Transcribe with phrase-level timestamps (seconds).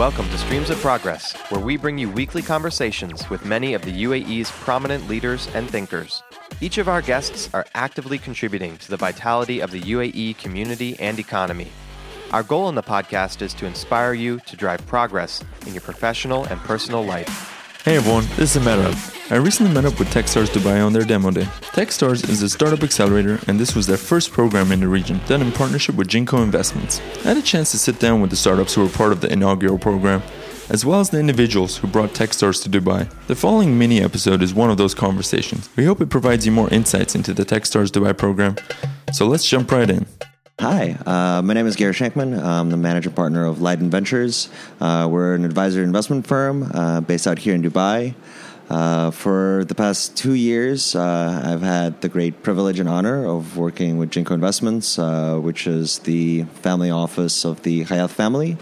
[0.00, 4.04] Welcome to Streams of Progress, where we bring you weekly conversations with many of the
[4.04, 6.22] UAE's prominent leaders and thinkers.
[6.62, 11.18] Each of our guests are actively contributing to the vitality of the UAE community and
[11.18, 11.70] economy.
[12.32, 16.44] Our goal in the podcast is to inspire you to drive progress in your professional
[16.44, 17.59] and personal life.
[17.82, 19.32] Hey everyone, this is Merab.
[19.32, 21.44] I recently met up with Techstars Dubai on their demo day.
[21.72, 25.40] Techstars is a startup accelerator, and this was their first program in the region, done
[25.40, 27.00] in partnership with Jinko Investments.
[27.24, 29.32] I had a chance to sit down with the startups who were part of the
[29.32, 30.22] inaugural program,
[30.68, 33.10] as well as the individuals who brought Techstars to Dubai.
[33.28, 35.70] The following mini episode is one of those conversations.
[35.74, 38.56] We hope it provides you more insights into the Techstars Dubai program.
[39.10, 40.06] So let's jump right in.
[40.60, 42.38] Hi, uh, my name is Gary Sheynkman.
[42.38, 44.50] I'm the manager partner of Leyden Ventures.
[44.78, 48.14] Uh, we're an advisory investment firm uh, based out here in Dubai.
[48.68, 53.56] Uh, for the past two years, uh, I've had the great privilege and honor of
[53.56, 58.58] working with Jinko Investments, uh, which is the family office of the Hayat family.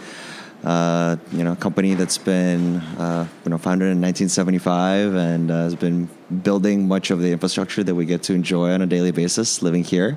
[1.33, 6.09] you know, a company that's been you know founded in 1975 and has been
[6.45, 9.83] building much of the infrastructure that we get to enjoy on a daily basis living
[9.83, 10.17] here.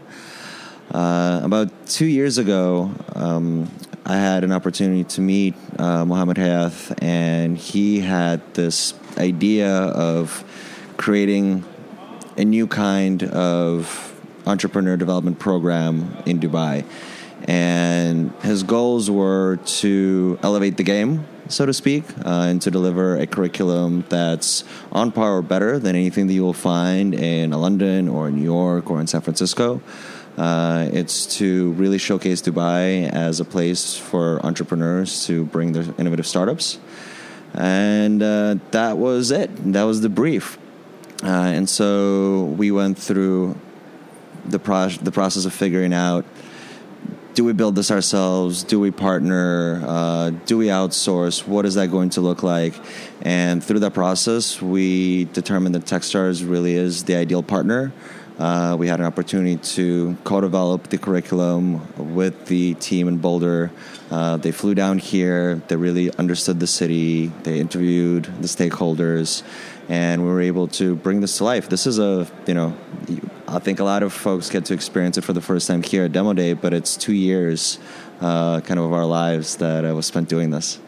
[0.94, 3.72] Uh, about two years ago, um,
[4.06, 10.44] I had an opportunity to meet uh, Mohammed Hayat, and he had this idea of
[10.98, 11.64] creating
[12.36, 14.14] a new kind of
[14.46, 16.84] entrepreneur development program in Dubai.
[17.46, 23.16] And his goals were to elevate the game, so to speak, uh, and to deliver
[23.16, 28.10] a curriculum that's on par or better than anything that you will find in London
[28.10, 29.82] or in New York or in San Francisco.
[30.38, 36.26] Uh, it's to really showcase Dubai as a place for entrepreneurs to bring their innovative
[36.26, 36.80] startups.
[37.54, 39.50] And uh, that was it.
[39.74, 40.58] That was the brief.
[41.24, 43.58] Uh, and so we went through
[44.46, 46.26] the, pro- the process of figuring out
[47.34, 48.64] do we build this ourselves?
[48.64, 49.82] Do we partner?
[49.86, 51.48] Uh, do we outsource?
[51.48, 52.74] What is that going to look like?
[53.22, 57.94] And through that process, we determined that Techstars really is the ideal partner.
[58.40, 63.72] Uh, we had an opportunity to co-develop the curriculum with the team in Boulder.
[64.10, 65.62] Uh, they flew down here.
[65.68, 67.28] They really understood the city.
[67.44, 69.44] They interviewed the stakeholders,
[69.90, 71.70] and we were able to bring this to life.
[71.70, 72.76] This is a you know,
[73.48, 76.06] I think a lot of folks get to experience it for the first time here
[76.06, 77.80] at Demo Day, but it's two years,
[78.22, 80.80] uh, kind of of our lives that I was spent doing this.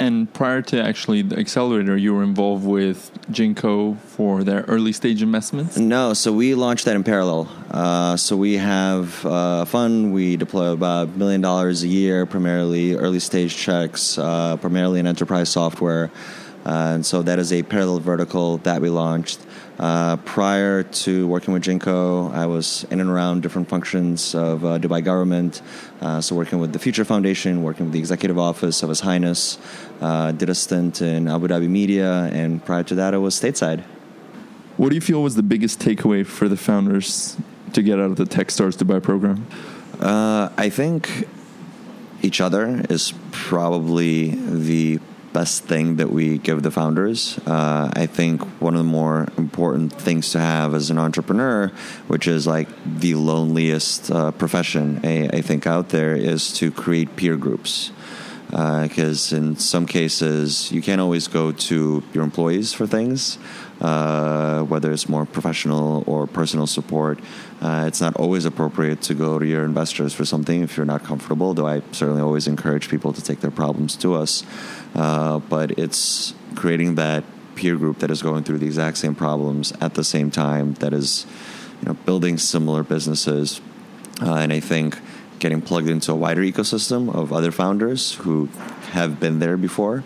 [0.00, 5.22] And prior to actually the accelerator, you were involved with Jinko for their early stage
[5.22, 5.76] investments?
[5.76, 7.48] No, so we launched that in parallel.
[7.70, 12.26] Uh, so we have uh, a fund, we deploy about a million dollars a year,
[12.26, 16.10] primarily early stage checks, uh, primarily in enterprise software.
[16.64, 19.38] Uh, and so that is a parallel vertical that we launched.
[19.78, 24.78] Uh, prior to working with Jinko, I was in and around different functions of uh,
[24.78, 25.62] Dubai government.
[26.00, 29.58] Uh, so, working with the Future Foundation, working with the executive office of His Highness,
[30.00, 33.82] uh, did a stint in Abu Dhabi Media, and prior to that, I was stateside.
[34.76, 37.36] What do you feel was the biggest takeaway for the founders
[37.72, 39.46] to get out of the Techstars Dubai program?
[40.00, 41.28] Uh, I think
[42.22, 45.00] each other is probably the
[45.34, 47.38] best thing that we give the founders.
[47.44, 51.72] Uh, I think one of the more important things to have as an entrepreneur,
[52.06, 57.16] which is like the loneliest uh, profession I, I, think out there, is to create
[57.16, 57.90] peer groups.
[58.46, 63.36] Because uh, in some cases, you can't always go to your employees for things,
[63.80, 67.18] uh, whether it's more professional or personal support.
[67.60, 71.02] Uh, it's not always appropriate to go to your investors for something if you're not
[71.04, 74.44] comfortable, though I certainly always encourage people to take their problems to us.
[74.94, 77.24] Uh, but it's creating that
[77.54, 80.92] peer group that is going through the exact same problems at the same time that
[80.92, 81.26] is
[81.80, 83.60] you know building similar businesses
[84.22, 84.98] uh, and i think
[85.38, 88.46] getting plugged into a wider ecosystem of other founders who
[88.90, 90.02] have been there before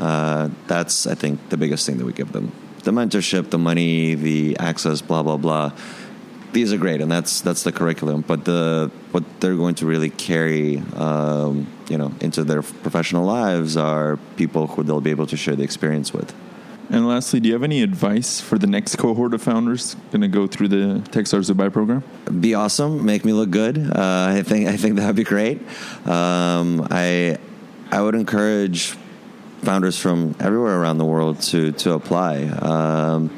[0.00, 2.50] uh, that's i think the biggest thing that we give them
[2.86, 5.70] the mentorship the money the access blah blah blah
[6.56, 8.22] these are great, and that's that's the curriculum.
[8.26, 13.76] But the what they're going to really carry, um, you know, into their professional lives
[13.76, 16.34] are people who they'll be able to share the experience with.
[16.88, 20.28] And lastly, do you have any advice for the next cohort of founders going to
[20.28, 22.04] go through the Techstars Dubai program?
[22.40, 23.76] Be awesome, make me look good.
[23.76, 25.60] Uh, I think I think that would be great.
[26.06, 27.38] Um, I
[27.90, 28.96] I would encourage
[29.62, 32.44] founders from everywhere around the world to to apply.
[32.44, 33.30] Um,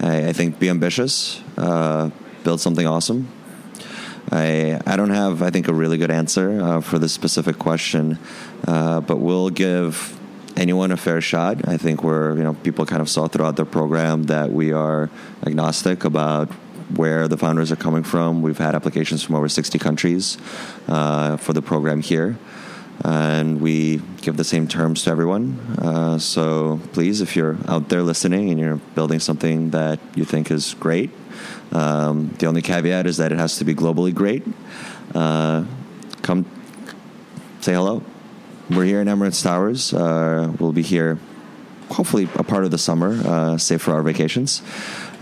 [0.00, 1.40] I, I, think be ambitious.
[1.56, 2.10] Uh,
[2.44, 3.28] build something awesome?
[4.30, 8.18] I I don't have I think a really good answer uh, for this specific question,
[8.66, 10.18] uh, but we'll give
[10.56, 11.68] anyone a fair shot.
[11.68, 15.10] I think we're you know people kind of saw throughout the program that we are
[15.46, 16.50] agnostic about
[16.94, 18.42] where the founders are coming from.
[18.42, 20.38] We've had applications from over 60 countries
[20.88, 22.38] uh, for the program here.
[23.04, 25.58] And we give the same terms to everyone.
[25.78, 30.50] Uh, so please, if you're out there listening and you're building something that you think
[30.50, 31.10] is great,
[31.72, 34.42] um, the only caveat is that it has to be globally great.
[35.14, 35.64] Uh,
[36.22, 36.44] come
[37.60, 38.02] say hello.
[38.70, 39.92] We're here in Emirates Towers.
[39.92, 41.18] Uh, we'll be here
[41.90, 44.62] hopefully a part of the summer, uh, save for our vacations.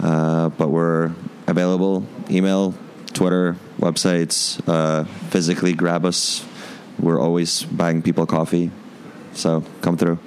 [0.02, 1.12] Uh, but we're
[1.46, 2.74] available email,
[3.12, 6.44] Twitter, websites, uh, physically grab us.
[6.98, 8.70] We're always buying people coffee.
[9.32, 10.18] So come through.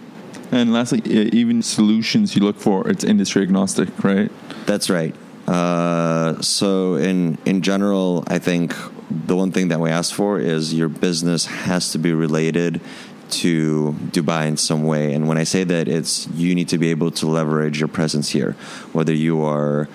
[0.52, 4.32] And lastly, even solutions you look for, it's industry agnostic, right?
[4.66, 5.16] That's right.
[5.48, 8.76] Uh, so in in general, I think
[9.10, 12.82] the one thing that we ask for is your business has to be related
[13.30, 15.14] to Dubai in some way.
[15.14, 18.30] And when I say that, it's you need to be able to leverage your presence
[18.30, 18.54] here,
[18.94, 19.88] whether you are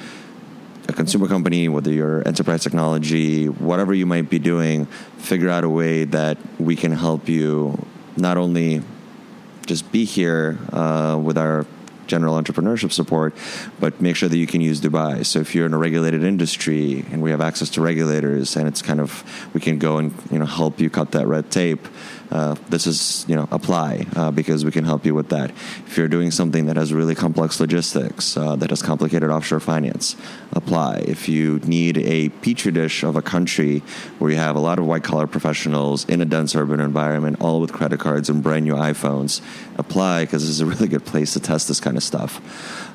[0.89, 4.87] a consumer company, whether you're enterprise technology, whatever you might be doing,
[5.19, 7.87] figure out a way that we can help you
[8.17, 8.83] not only
[9.67, 11.67] just be here uh, with our
[12.07, 13.35] general entrepreneurship support,
[13.81, 15.25] but make sure that you can use Dubai.
[15.25, 18.83] So if you're in a regulated industry and we have access to regulators, and it's
[18.83, 21.87] kind of we can go and you know help you cut that red tape.
[22.31, 25.51] Uh, this is you know apply uh, because we can help you with that.
[25.87, 30.17] If you're doing something that has really complex logistics, uh, that has complicated offshore finance,
[30.53, 31.05] apply.
[31.07, 33.81] If you need a petri dish of a country
[34.19, 37.61] where you have a lot of white collar professionals in a dense urban environment, all
[37.61, 39.43] with credit cards and brand new iPhones,
[39.77, 42.41] apply because this is a really good place to test this kind of stuff.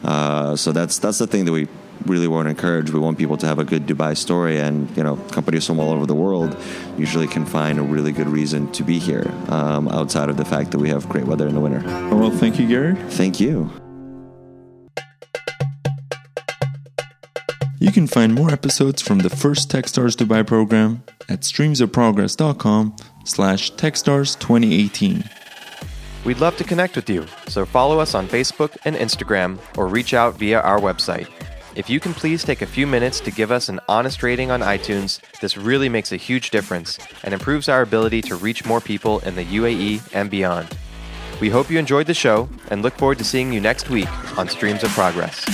[0.03, 1.67] Uh, so that's that's the thing that we
[2.05, 2.91] really want to encourage.
[2.91, 5.91] We want people to have a good Dubai story, and you know, companies from all
[5.91, 6.57] over the world
[6.97, 10.71] usually can find a really good reason to be here, um, outside of the fact
[10.71, 11.81] that we have great weather in the winter.
[12.15, 12.95] Well, thank you, Gary.
[13.09, 13.71] Thank you.
[17.79, 25.36] You can find more episodes from the first Techstars Dubai program at streamsofprogress.com slash Techstars2018.
[26.27, 30.13] We'd love to connect with you, so follow us on Facebook and Instagram or reach
[30.13, 31.29] out via our website.
[31.73, 34.59] If you can please take a few minutes to give us an honest rating on
[34.59, 39.19] iTunes, this really makes a huge difference and improves our ability to reach more people
[39.19, 40.67] in the UAE and beyond.
[41.39, 44.49] We hope you enjoyed the show and look forward to seeing you next week on
[44.49, 45.45] Streams of Progress.